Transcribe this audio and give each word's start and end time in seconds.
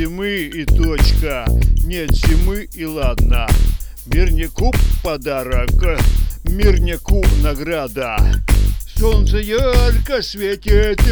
зимы 0.00 0.50
и 0.54 0.64
точка, 0.64 1.44
нет 1.84 2.10
зимы 2.14 2.66
и 2.72 2.86
ладно. 2.86 3.46
Мирнику 4.06 4.72
подарок, 5.04 5.70
мирнику 6.44 7.22
награда. 7.42 8.16
Солнце 8.96 9.40
ярко 9.40 10.22
светит, 10.22 11.02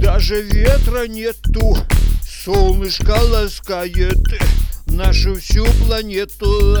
даже 0.00 0.42
ветра 0.42 1.06
нету. 1.06 1.76
Солнышко 2.44 3.14
ласкает 3.30 4.26
нашу 4.86 5.36
всю 5.36 5.64
планету. 5.84 6.78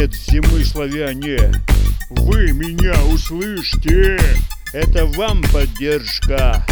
Нет 0.00 0.14
зимы, 0.14 0.64
славяне, 0.64 1.52
вы 2.08 2.52
меня 2.52 2.94
услышьте. 3.12 4.18
Это 4.72 5.04
вам 5.04 5.42
поддержка, 5.52 6.64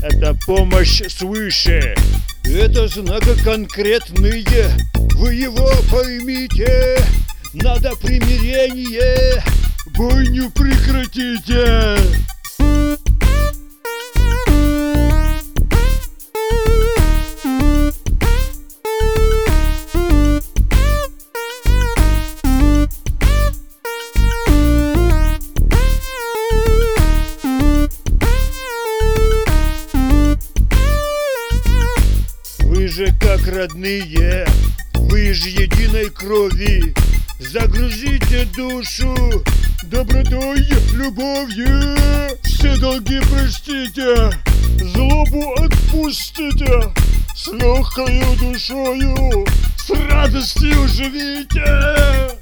это 0.00 0.38
помощь 0.46 1.02
свыше. 1.08 1.96
Это 2.44 2.86
знака 2.86 3.34
конкретные, 3.42 4.44
вы 4.94 5.34
его 5.34 5.68
поймите. 5.90 6.98
Надо 7.52 7.96
примирение, 7.96 9.42
бойню 9.96 10.48
прекратите. 10.52 11.98
Как 33.44 33.54
родные, 33.54 34.46
вы 34.94 35.32
же 35.32 35.48
единой 35.48 36.10
крови. 36.10 36.94
Загрузите 37.38 38.46
душу 38.56 39.14
добротой, 39.84 40.58
любовью. 40.92 41.96
Все 42.42 42.76
долги 42.76 43.20
простите, 43.30 44.30
злобу 44.92 45.54
отпустите. 45.54 46.92
С 47.36 47.48
легкою 47.48 48.36
душою, 48.40 49.46
с 49.76 49.90
радостью 50.10 50.88
живите. 50.88 52.37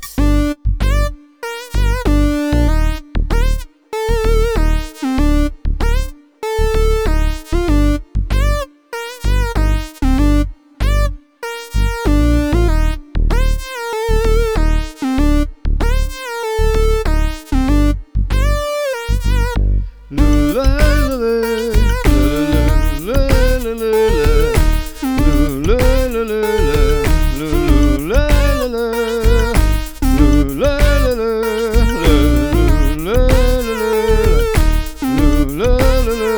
la 36.14 36.35